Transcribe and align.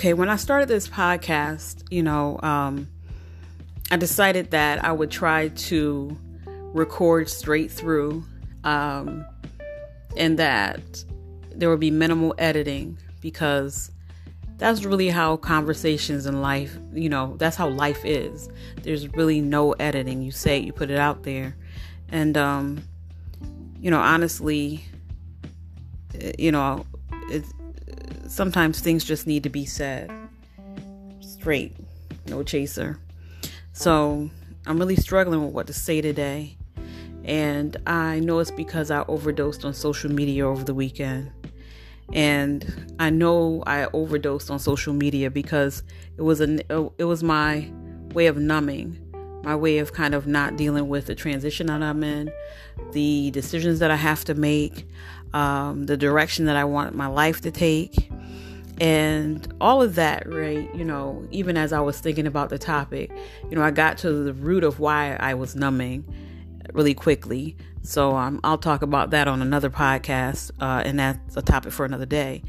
Okay, 0.00 0.14
when 0.14 0.30
I 0.30 0.36
started 0.36 0.66
this 0.66 0.88
podcast, 0.88 1.84
you 1.90 2.02
know, 2.02 2.40
um, 2.42 2.88
I 3.90 3.98
decided 3.98 4.50
that 4.52 4.82
I 4.82 4.92
would 4.92 5.10
try 5.10 5.48
to 5.48 6.16
record 6.72 7.28
straight 7.28 7.70
through 7.70 8.24
um, 8.64 9.26
and 10.16 10.38
that 10.38 10.80
there 11.54 11.68
would 11.68 11.80
be 11.80 11.90
minimal 11.90 12.34
editing 12.38 12.96
because 13.20 13.90
that's 14.56 14.86
really 14.86 15.10
how 15.10 15.36
conversations 15.36 16.24
in 16.24 16.40
life, 16.40 16.78
you 16.94 17.10
know, 17.10 17.36
that's 17.36 17.56
how 17.56 17.68
life 17.68 18.02
is. 18.02 18.48
There's 18.82 19.06
really 19.08 19.42
no 19.42 19.72
editing. 19.72 20.22
You 20.22 20.30
say 20.30 20.60
it, 20.60 20.64
you 20.64 20.72
put 20.72 20.90
it 20.90 20.98
out 20.98 21.24
there. 21.24 21.54
And, 22.08 22.38
um, 22.38 22.82
you 23.78 23.90
know, 23.90 24.00
honestly, 24.00 24.82
eh, 26.18 26.32
you 26.38 26.52
know, 26.52 26.86
it, 27.28 27.44
sometimes 28.30 28.80
things 28.80 29.04
just 29.04 29.26
need 29.26 29.42
to 29.42 29.50
be 29.50 29.66
said 29.66 30.10
straight, 31.20 31.74
no 32.26 32.42
chaser. 32.42 32.98
So 33.72 34.30
I'm 34.66 34.78
really 34.78 34.96
struggling 34.96 35.44
with 35.44 35.52
what 35.52 35.66
to 35.66 35.72
say 35.72 36.00
today. 36.00 36.56
And 37.24 37.76
I 37.86 38.20
know 38.20 38.38
it's 38.38 38.50
because 38.50 38.90
I 38.90 39.04
overdosed 39.08 39.64
on 39.64 39.74
social 39.74 40.10
media 40.10 40.46
over 40.46 40.64
the 40.64 40.74
weekend. 40.74 41.30
And 42.12 42.94
I 42.98 43.10
know 43.10 43.62
I 43.66 43.86
overdosed 43.92 44.50
on 44.50 44.58
social 44.58 44.92
media 44.92 45.30
because 45.30 45.82
it 46.16 46.22
was 46.22 46.40
a 46.40 46.58
it 46.98 47.04
was 47.04 47.22
my 47.22 47.70
way 48.14 48.26
of 48.26 48.36
numbing, 48.36 48.98
my 49.44 49.54
way 49.54 49.78
of 49.78 49.92
kind 49.92 50.14
of 50.14 50.26
not 50.26 50.56
dealing 50.56 50.88
with 50.88 51.06
the 51.06 51.14
transition 51.14 51.66
that 51.68 51.82
I'm 51.82 52.02
in, 52.02 52.32
the 52.92 53.30
decisions 53.30 53.78
that 53.78 53.90
I 53.90 53.96
have 53.96 54.24
to 54.24 54.34
make, 54.34 54.88
um, 55.32 55.86
the 55.86 55.96
direction 55.96 56.46
that 56.46 56.56
I 56.56 56.64
want 56.64 56.94
my 56.94 57.06
life 57.06 57.40
to 57.42 57.50
take, 57.50 58.10
and 58.80 59.54
all 59.60 59.82
of 59.82 59.94
that. 59.94 60.26
Right, 60.26 60.74
you 60.74 60.84
know, 60.84 61.24
even 61.30 61.56
as 61.56 61.72
I 61.72 61.80
was 61.80 62.00
thinking 62.00 62.26
about 62.26 62.48
the 62.48 62.58
topic, 62.58 63.12
you 63.48 63.54
know, 63.54 63.62
I 63.62 63.70
got 63.70 63.98
to 63.98 64.12
the 64.12 64.32
root 64.32 64.64
of 64.64 64.80
why 64.80 65.16
I 65.20 65.34
was 65.34 65.54
numbing 65.54 66.04
really 66.72 66.94
quickly. 66.94 67.56
So 67.82 68.14
um, 68.16 68.40
I'll 68.44 68.58
talk 68.58 68.82
about 68.82 69.10
that 69.10 69.28
on 69.28 69.40
another 69.40 69.70
podcast, 69.70 70.50
uh, 70.60 70.82
and 70.84 70.98
that's 70.98 71.36
a 71.36 71.42
topic 71.42 71.72
for 71.72 71.84
another 71.84 72.06
day. 72.06 72.42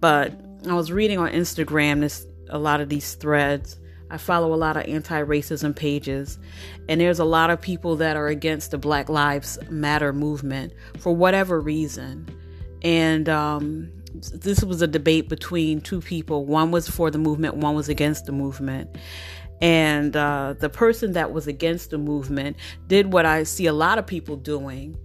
But 0.00 0.32
I 0.68 0.74
was 0.74 0.90
reading 0.90 1.18
on 1.18 1.30
Instagram 1.30 2.00
this 2.00 2.26
a 2.48 2.58
lot 2.58 2.80
of 2.80 2.88
these 2.88 3.14
threads. 3.14 3.78
I 4.10 4.16
follow 4.16 4.54
a 4.54 4.56
lot 4.56 4.76
of 4.76 4.84
anti-racism 4.84 5.74
pages, 5.76 6.38
and 6.88 7.00
there's 7.00 7.18
a 7.18 7.24
lot 7.24 7.50
of 7.50 7.60
people 7.60 7.96
that 7.96 8.16
are 8.16 8.28
against 8.28 8.70
the 8.70 8.78
Black 8.78 9.08
Lives 9.08 9.58
Matter 9.70 10.12
movement 10.12 10.72
for 10.98 11.14
whatever 11.14 11.60
reason. 11.60 12.28
And 12.82 13.28
um, 13.28 13.90
this 14.14 14.62
was 14.62 14.82
a 14.82 14.86
debate 14.86 15.28
between 15.28 15.80
two 15.80 16.00
people. 16.00 16.46
One 16.46 16.70
was 16.70 16.88
for 16.88 17.10
the 17.10 17.18
movement, 17.18 17.56
one 17.56 17.74
was 17.74 17.88
against 17.88 18.26
the 18.26 18.32
movement. 18.32 18.96
And 19.60 20.16
uh, 20.16 20.54
the 20.58 20.68
person 20.68 21.12
that 21.12 21.32
was 21.32 21.46
against 21.46 21.90
the 21.90 21.98
movement 21.98 22.56
did 22.86 23.12
what 23.12 23.24
I 23.24 23.44
see 23.44 23.66
a 23.66 23.72
lot 23.72 23.98
of 23.98 24.06
people 24.06 24.36
doing, 24.36 24.96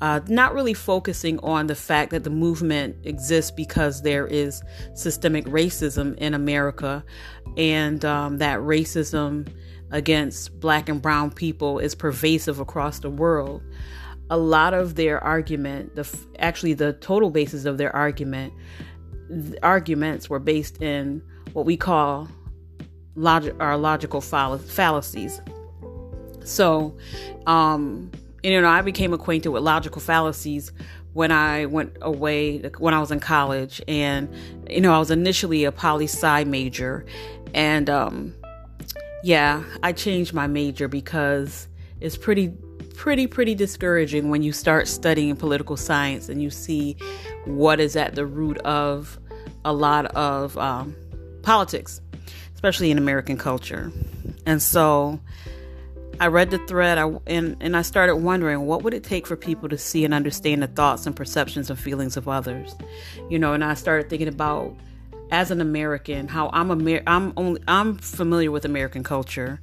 uh, 0.00 0.20
not 0.28 0.54
really 0.54 0.74
focusing 0.74 1.38
on 1.40 1.66
the 1.66 1.74
fact 1.74 2.10
that 2.12 2.24
the 2.24 2.30
movement 2.30 2.96
exists 3.04 3.50
because 3.50 4.02
there 4.02 4.26
is 4.26 4.62
systemic 4.94 5.44
racism 5.46 6.16
in 6.18 6.34
America 6.34 7.04
and 7.56 8.04
um, 8.04 8.38
that 8.38 8.60
racism 8.60 9.48
against 9.90 10.58
black 10.60 10.88
and 10.88 11.00
brown 11.00 11.30
people 11.30 11.78
is 11.78 11.94
pervasive 11.94 12.60
across 12.60 12.98
the 13.00 13.10
world. 13.10 13.62
A 14.30 14.36
lot 14.36 14.74
of 14.74 14.96
their 14.96 15.22
argument, 15.22 15.94
the 15.94 16.18
actually 16.38 16.74
the 16.74 16.94
total 16.94 17.30
basis 17.30 17.64
of 17.64 17.78
their 17.78 17.94
argument, 17.94 18.52
the 19.28 19.58
arguments 19.62 20.28
were 20.28 20.40
based 20.40 20.82
in 20.82 21.22
what 21.52 21.64
we 21.64 21.76
call 21.76 22.28
logic 23.14 23.54
are 23.60 23.76
logical 23.76 24.20
fall- 24.20 24.58
fallacies. 24.58 25.40
So, 26.44 26.96
um, 27.46 28.10
you 28.42 28.60
know, 28.60 28.68
I 28.68 28.82
became 28.82 29.12
acquainted 29.12 29.50
with 29.50 29.62
logical 29.62 30.00
fallacies 30.00 30.72
when 31.12 31.32
I 31.32 31.66
went 31.66 31.96
away 32.02 32.58
when 32.78 32.94
I 32.94 33.00
was 33.00 33.10
in 33.10 33.20
college, 33.20 33.80
and 33.88 34.28
you 34.68 34.80
know, 34.80 34.92
I 34.92 34.98
was 34.98 35.10
initially 35.10 35.64
a 35.64 35.72
poli 35.72 36.04
sci 36.04 36.44
major, 36.44 37.06
and 37.54 37.88
um, 37.88 38.34
yeah, 39.24 39.64
I 39.82 39.92
changed 39.92 40.34
my 40.34 40.46
major 40.46 40.88
because 40.88 41.68
it's 42.00 42.16
pretty 42.16 42.52
pretty 42.96 43.26
pretty 43.26 43.54
discouraging 43.54 44.30
when 44.30 44.42
you 44.42 44.52
start 44.52 44.88
studying 44.88 45.36
political 45.36 45.76
science 45.76 46.28
and 46.28 46.42
you 46.42 46.50
see 46.50 46.96
what 47.44 47.78
is 47.78 47.94
at 47.94 48.14
the 48.14 48.26
root 48.26 48.58
of 48.58 49.18
a 49.64 49.72
lot 49.72 50.06
of 50.16 50.56
um, 50.58 50.94
politics 51.42 52.00
especially 52.56 52.90
in 52.90 52.98
American 52.98 53.36
culture. 53.36 53.92
And 54.46 54.62
so 54.62 55.20
I 56.18 56.28
read 56.28 56.50
the 56.50 56.58
thread 56.58 56.96
I, 56.98 57.16
and, 57.26 57.56
and 57.60 57.76
I 57.76 57.82
started 57.82 58.16
wondering 58.16 58.66
what 58.66 58.82
would 58.82 58.94
it 58.94 59.04
take 59.04 59.26
for 59.26 59.36
people 59.36 59.68
to 59.68 59.76
see 59.76 60.04
and 60.04 60.14
understand 60.14 60.62
the 60.62 60.66
thoughts 60.66 61.06
and 61.06 61.14
perceptions 61.14 61.68
and 61.68 61.78
feelings 61.78 62.16
of 62.16 62.28
others. 62.28 62.74
You 63.28 63.38
know, 63.38 63.52
and 63.52 63.62
I 63.62 63.74
started 63.74 64.08
thinking 64.08 64.26
about 64.26 64.74
as 65.30 65.50
an 65.50 65.60
American 65.60 66.28
how 66.28 66.50
I'm 66.52 66.70
Amer- 66.70 67.02
I'm 67.06 67.34
only 67.36 67.60
I'm 67.68 67.98
familiar 67.98 68.50
with 68.50 68.64
American 68.64 69.04
culture. 69.04 69.60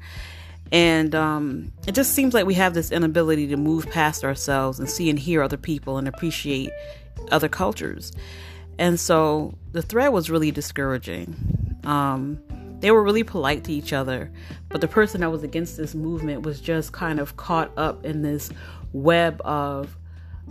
And 0.72 1.14
um, 1.14 1.72
it 1.88 1.94
just 1.94 2.14
seems 2.14 2.34
like 2.34 2.46
we 2.46 2.56
have 2.56 2.74
this 2.74 2.92
inability 2.92 3.48
to 3.48 3.58
move 3.58 3.90
past 3.92 4.24
ourselves 4.24 4.80
and 4.80 4.90
see 4.90 5.10
and 5.10 5.20
hear 5.20 5.44
other 5.44 5.58
people 5.58 5.98
and 5.98 6.08
appreciate 6.08 6.72
other 7.32 7.50
cultures. 7.50 8.12
And 8.80 9.00
so 9.00 9.56
the 9.72 9.82
thread 9.82 10.12
was 10.14 10.30
really 10.30 10.52
discouraging. 10.52 11.36
Um, 11.84 12.42
they 12.80 12.92
were 12.92 13.04
really 13.04 13.24
polite 13.24 13.64
to 13.66 13.72
each 13.72 13.94
other, 13.94 14.32
but 14.70 14.82
the 14.82 14.88
person 14.88 15.22
that 15.22 15.32
was 15.32 15.44
against 15.44 15.78
this 15.78 15.96
movement 15.96 16.42
was 16.42 16.60
just 16.60 16.92
kind 16.92 17.20
of 17.20 17.38
caught 17.38 17.72
up 17.78 18.04
in 18.04 18.24
this 18.24 18.50
web 18.92 19.42
of, 19.46 19.96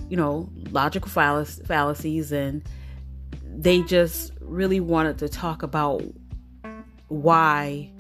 you 0.09 0.17
know, 0.17 0.49
logical 0.71 1.11
fallac- 1.11 1.67
fallacies, 1.67 2.33
and 2.33 2.63
they 3.55 3.83
just 3.83 4.33
really 4.41 4.81
wanted 4.81 5.19
to 5.19 5.29
talk 5.29 5.63
about 5.63 6.03
why 7.09 7.91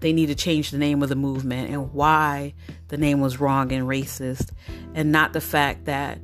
they 0.00 0.12
need 0.12 0.26
to 0.26 0.34
change 0.34 0.70
the 0.70 0.78
name 0.78 1.02
of 1.02 1.08
the 1.08 1.16
movement 1.16 1.70
and 1.70 1.92
why 1.92 2.54
the 2.88 2.96
name 2.96 3.20
was 3.20 3.40
wrong 3.40 3.72
and 3.72 3.86
racist, 3.86 4.50
and 4.94 5.12
not 5.12 5.32
the 5.32 5.40
fact 5.40 5.86
that 5.86 6.18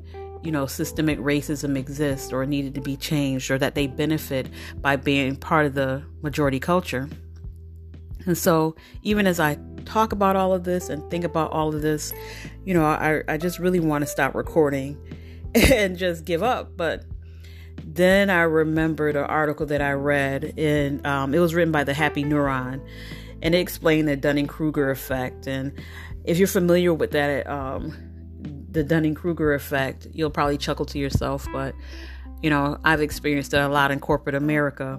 you 0.44 0.52
know, 0.52 0.66
systemic 0.66 1.18
racism 1.20 1.76
exists 1.76 2.30
or 2.30 2.44
needed 2.44 2.74
to 2.74 2.80
be 2.82 2.98
changed 2.98 3.50
or 3.50 3.56
that 3.56 3.74
they 3.74 3.86
benefit 3.86 4.46
by 4.76 4.94
being 4.94 5.36
part 5.36 5.64
of 5.64 5.72
the 5.72 6.02
majority 6.20 6.60
culture. 6.60 7.08
And 8.26 8.36
so, 8.36 8.76
even 9.02 9.26
as 9.26 9.40
I 9.40 9.58
talk 9.86 10.12
about 10.12 10.36
all 10.36 10.52
of 10.52 10.64
this 10.64 10.90
and 10.90 11.10
think 11.10 11.24
about 11.24 11.50
all 11.50 11.74
of 11.74 11.80
this, 11.80 12.12
you 12.64 12.74
know, 12.74 12.84
I, 12.84 13.22
I 13.26 13.38
just 13.38 13.58
really 13.58 13.80
want 13.80 14.02
to 14.02 14.06
stop 14.06 14.34
recording 14.34 14.98
and 15.54 15.96
just 15.96 16.24
give 16.26 16.42
up. 16.42 16.76
But 16.76 17.04
then 17.82 18.28
I 18.28 18.42
remembered 18.42 19.16
an 19.16 19.24
article 19.24 19.66
that 19.66 19.82
I 19.82 19.92
read, 19.92 20.54
and 20.58 21.06
um, 21.06 21.34
it 21.34 21.38
was 21.38 21.54
written 21.54 21.72
by 21.72 21.84
the 21.84 21.94
Happy 21.94 22.22
Neuron, 22.22 22.86
and 23.44 23.54
it 23.54 23.58
explained 23.58 24.08
the 24.08 24.16
Dunning 24.16 24.46
Kruger 24.46 24.90
effect. 24.90 25.46
And 25.46 25.72
if 26.24 26.38
you're 26.38 26.48
familiar 26.48 26.94
with 26.94 27.10
that, 27.12 27.46
um, 27.46 27.94
the 28.70 28.82
Dunning 28.82 29.14
Kruger 29.14 29.52
effect, 29.52 30.08
you'll 30.12 30.30
probably 30.30 30.58
chuckle 30.58 30.86
to 30.86 30.98
yourself, 30.98 31.46
but 31.52 31.74
you 32.42 32.50
know, 32.50 32.78
I've 32.84 33.00
experienced 33.00 33.54
it 33.54 33.60
a 33.60 33.68
lot 33.68 33.90
in 33.90 34.00
corporate 34.00 34.34
America. 34.34 34.98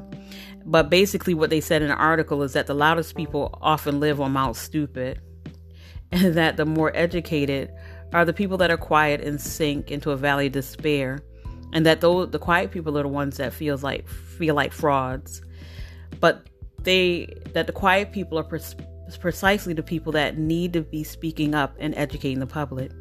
But 0.65 0.89
basically, 0.89 1.35
what 1.35 1.51
they 1.51 1.61
said 1.61 1.83
in 1.83 1.89
the 1.89 1.95
article 1.95 2.41
is 2.41 2.53
that 2.53 2.65
the 2.65 2.73
loudest 2.73 3.15
people 3.15 3.55
often 3.61 3.99
live 3.99 4.19
on 4.19 4.31
Mount 4.31 4.55
Stupid, 4.55 5.21
and 6.11 6.33
that 6.33 6.57
the 6.57 6.65
more 6.65 6.91
educated 6.95 7.71
are 8.13 8.25
the 8.25 8.33
people 8.33 8.57
that 8.57 8.71
are 8.71 8.77
quiet 8.77 9.21
and 9.21 9.39
sink 9.39 9.91
into 9.91 10.09
a 10.09 10.17
valley 10.17 10.47
of 10.47 10.53
despair, 10.53 11.19
and 11.71 11.85
that 11.85 12.01
those 12.01 12.31
the 12.31 12.39
quiet 12.39 12.71
people 12.71 12.97
are 12.97 13.03
the 13.03 13.09
ones 13.09 13.37
that 13.37 13.53
feels 13.53 13.83
like 13.83 14.07
feel 14.07 14.55
like 14.55 14.71
frauds. 14.71 15.43
But 16.19 16.49
they 16.85 17.33
that 17.53 17.67
the 17.67 17.73
quiet 17.73 18.11
people 18.11 18.39
are 18.39 18.43
pres- 18.43 18.75
precisely 19.19 19.73
the 19.73 19.83
people 19.83 20.11
that 20.13 20.37
need 20.37 20.73
to 20.73 20.81
be 20.81 21.03
speaking 21.03 21.53
up 21.53 21.75
and 21.79 21.93
educating 21.95 22.39
the 22.39 22.47
public. 22.47 22.91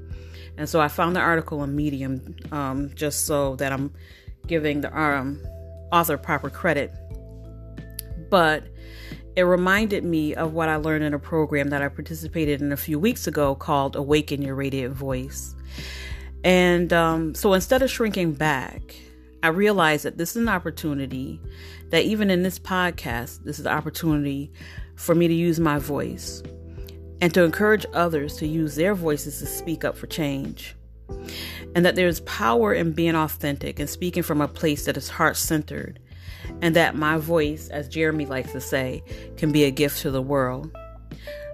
And 0.57 0.69
so 0.69 0.81
I 0.81 0.89
found 0.89 1.17
the 1.17 1.21
article 1.21 1.61
on 1.61 1.75
Medium 1.75 2.37
um, 2.53 2.91
just 2.95 3.27
so 3.27 3.57
that 3.57 3.73
I'm 3.73 3.93
giving 4.47 4.83
the 4.83 4.97
um, 4.97 5.43
author 5.91 6.17
proper 6.17 6.51
credit 6.51 6.93
but 8.35 8.65
it 9.37 9.43
reminded 9.43 10.05
me 10.05 10.35
of 10.35 10.55
what 10.55 10.69
I 10.69 10.75
learned 10.75 11.05
in 11.05 11.15
a 11.15 11.21
program 11.21 11.69
that 11.69 11.83
I 11.83 11.89
participated 11.89 12.61
in 12.61 12.73
a 12.73 12.77
few 12.77 12.99
weeks 12.99 13.29
ago 13.29 13.55
called 13.55 13.95
Awaken 13.95 14.43
Your 14.43 14.57
Radiant 14.57 14.95
Voice. 14.95 15.55
And 16.43 16.93
um, 16.93 17.35
so 17.35 17.53
instead 17.53 17.83
of 17.83 17.91
shrinking 17.93 18.33
back, 18.33 18.97
I 19.45 19.49
realized 19.49 20.07
that 20.07 20.17
this 20.17 20.31
is 20.31 20.37
an 20.37 20.49
opportunity 20.49 21.39
that 21.91 22.05
even 22.05 22.31
in 22.31 22.43
this 22.43 22.59
podcast, 22.59 23.45
this 23.45 23.59
is 23.59 23.67
an 23.67 23.75
opportunity 23.75 24.51
for 24.97 25.15
me 25.15 25.29
to 25.29 25.35
use 25.35 25.61
my 25.61 25.79
voice 25.79 26.43
and 27.21 27.33
to 27.35 27.45
encourage 27.45 27.85
others 27.93 28.39
to 28.39 28.47
use 28.47 28.75
their 28.75 28.95
voices 28.95 29.41
to 29.41 29.47
speak 29.47 29.85
up 29.85 29.99
for 29.99 30.07
change. 30.07 30.75
And 31.75 31.85
that 31.85 31.95
there's 31.95 32.21
power 32.21 32.73
in 32.73 32.93
being 32.93 33.15
authentic 33.15 33.79
and 33.79 33.91
speaking 33.91 34.23
from 34.23 34.41
a 34.41 34.49
place 34.49 34.87
that 34.87 34.97
is 34.97 35.11
heart 35.11 35.37
centered 35.37 36.01
and 36.63 36.75
that 36.75 36.97
my 36.97 37.19
voice, 37.19 37.69
as 37.69 37.87
Jeremy 37.87 38.25
likes 38.25 38.53
to 38.53 38.63
say, 38.63 39.05
can 39.37 39.53
be 39.53 39.65
a 39.65 39.71
gift 39.71 40.01
to 40.01 40.11
the 40.11 40.23
world. 40.23 40.75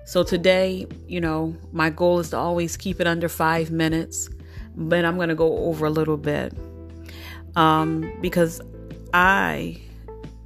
So 0.05 0.23
today, 0.23 0.87
you 1.09 1.21
know, 1.21 1.57
my 1.73 1.91
goal 1.91 2.21
is 2.21 2.31
to 2.31 2.37
always 2.37 2.77
keep 2.77 3.01
it 3.01 3.09
under 3.09 3.29
five 3.29 3.73
minutes, 3.73 4.31
but 4.77 5.05
I'm 5.05 5.17
going 5.17 5.29
to 5.29 5.35
go 5.35 5.59
over 5.65 5.87
a 5.87 5.91
little 5.91 6.17
bit 6.17 6.57
um, 7.57 8.13
because 8.21 8.61
I, 9.13 9.81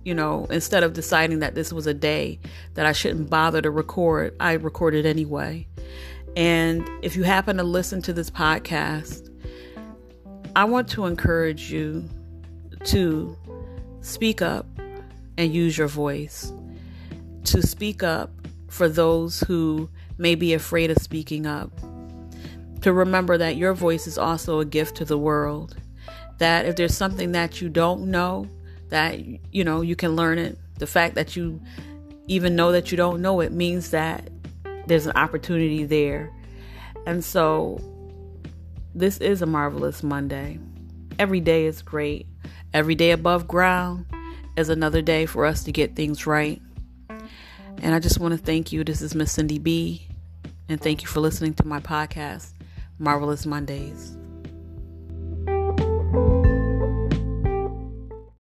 you 0.05 0.15
know, 0.15 0.47
instead 0.51 0.83
of 0.83 0.93
deciding 0.93 1.41
that 1.41 1.55
this 1.55 1.73
was 1.73 1.87
a 1.87 1.95
day 1.95 2.39
that 2.75 2.87
I 2.87 2.93
shouldn't 2.93 3.31
bother 3.31 3.61
to 3.63 3.71
record, 3.71 4.35
I 4.41 4.53
recorded 4.53 5.07
anyway. 5.07 5.67
And 6.37 6.89
if 7.03 7.17
you 7.17 7.23
happen 7.23 7.57
to 7.59 7.63
listen 7.63 8.03
to 8.03 8.13
this 8.13 8.31
podcast, 8.31 9.31
I 10.57 10.65
want 10.65 10.89
to 10.91 11.07
encourage 11.07 11.71
you 11.71 12.09
to 12.85 13.37
speak 14.01 14.43
up 14.43 14.67
and 15.37 15.53
use 15.53 15.77
your 15.79 15.89
voice, 15.89 16.53
to 17.45 17.63
speak 17.63 18.03
up 18.03 18.31
for 18.69 18.89
those 18.89 19.41
who 19.41 19.89
may 20.19 20.35
be 20.35 20.55
afraid 20.55 20.91
of 20.91 20.99
speaking 20.99 21.47
up, 21.47 21.71
to 22.83 22.93
remember 22.93 23.39
that 23.39 23.57
your 23.57 23.73
voice 23.73 24.07
is 24.07 24.19
also 24.19 24.61
a 24.61 24.65
gift 24.65 24.97
to 24.97 25.05
the 25.05 25.19
world. 25.19 25.77
That 26.39 26.67
if 26.67 26.77
there's 26.77 26.97
something 26.97 27.33
that 27.33 27.61
you 27.61 27.69
don't 27.69 28.11
know, 28.11 28.49
that 28.89 29.19
you 29.53 29.65
know 29.65 29.81
you 29.81 29.97
can 29.97 30.17
learn 30.17 30.39
it. 30.39 30.59
The 30.79 30.87
fact 30.87 31.15
that 31.15 31.37
you 31.37 31.61
even 32.27 32.57
know 32.57 32.73
that 32.73 32.91
you 32.91 32.97
don't 32.97 33.21
know 33.21 33.41
it 33.41 33.53
means 33.53 33.91
that 33.91 34.29
there's 34.87 35.07
an 35.07 35.17
opportunity 35.17 35.85
there. 35.85 36.33
And 37.07 37.25
so 37.25 37.81
this 38.95 39.19
is 39.19 39.43
a 39.43 39.47
marvelous 39.47 40.03
Monday. 40.03 40.59
Every 41.19 41.41
day 41.41 41.67
is 41.67 41.83
great. 41.83 42.27
Every 42.73 42.95
day 42.95 43.13
above 43.13 43.47
ground 43.47 44.07
is 44.57 44.69
another 44.69 45.03
day 45.03 45.27
for 45.27 45.47
us 45.47 45.65
to 45.65 45.73
get 45.73 45.95
things 45.95 46.27
right. 46.27 46.61
And 47.83 47.95
I 47.95 47.99
just 47.99 48.19
want 48.19 48.33
to 48.33 48.39
thank 48.39 48.73
you. 48.73 48.85
This 48.85 49.03
is 49.03 49.15
Miss 49.15 49.33
Cindy 49.33 49.59
B. 49.59 50.07
And 50.69 50.81
thank 50.81 51.03
you 51.03 51.09
for 51.09 51.21
listening 51.21 51.55
to 51.55 51.67
my 51.67 51.81
podcast, 51.81 52.53
Marvelous 52.99 53.45
Mondays. 53.45 54.17